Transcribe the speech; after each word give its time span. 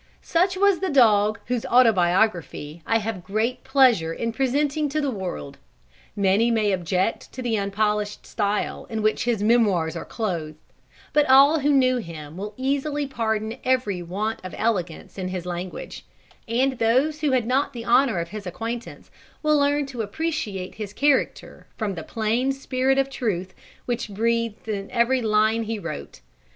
Such 0.23 0.57
was 0.57 0.79
the 0.79 0.89
Dog 0.89 1.37
whose 1.45 1.63
autobiography 1.63 2.81
I 2.87 2.97
have 2.97 3.23
great 3.23 3.63
pleasure 3.63 4.11
in 4.11 4.31
presenting 4.33 4.89
to 4.89 4.99
the 4.99 5.11
world. 5.11 5.59
Many 6.15 6.49
may 6.49 6.71
object 6.71 7.31
to 7.33 7.43
the 7.43 7.55
unpolished 7.55 8.25
style 8.25 8.85
in 8.89 9.03
which 9.03 9.25
his 9.25 9.43
memoirs 9.43 9.95
are 9.95 10.03
clothed, 10.03 10.57
but 11.13 11.29
all 11.29 11.59
who 11.59 11.69
knew 11.69 11.97
him 11.97 12.35
will 12.35 12.55
easily 12.57 13.05
pardon 13.05 13.59
every 13.63 14.01
want 14.01 14.43
of 14.43 14.55
elegance 14.57 15.19
in 15.19 15.27
his 15.27 15.45
language; 15.45 16.03
and 16.47 16.79
those 16.79 17.21
who 17.21 17.29
had 17.33 17.45
not 17.45 17.71
the 17.71 17.85
honour 17.85 18.17
of 18.17 18.29
his 18.29 18.47
acquaintance, 18.47 19.11
will 19.43 19.57
learn 19.59 19.85
to 19.85 20.01
appreciate 20.01 20.73
his 20.73 20.93
character 20.93 21.67
from 21.77 21.93
the 21.93 22.01
plain 22.01 22.51
spirit 22.51 22.97
of 22.97 23.07
truth 23.07 23.53
which 23.85 24.09
breathes 24.09 24.67
in 24.67 24.89
every 24.89 25.21
line 25.21 25.61
he 25.65 25.77
wrote. 25.77 26.21